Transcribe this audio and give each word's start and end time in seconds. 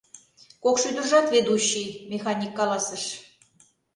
—Кок 0.63 0.75
шӱдыржат 0.81 1.25
ведущий,— 1.33 1.89
Механик 2.11 2.51
каласыш. 2.59 3.03